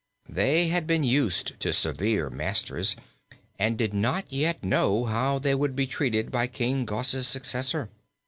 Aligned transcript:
They 0.27 0.69
had 0.69 0.87
been 0.87 1.03
used 1.03 1.59
to 1.59 1.71
severe 1.71 2.31
masters 2.31 2.95
and 3.59 3.77
did 3.77 3.93
not 3.93 4.33
yet 4.33 4.63
know 4.63 5.05
how 5.05 5.37
they 5.37 5.53
would 5.53 5.75
be 5.75 5.85
treated 5.85 6.31
by 6.31 6.47
King 6.47 6.85
Gos's 6.85 7.27
successor. 7.27 7.91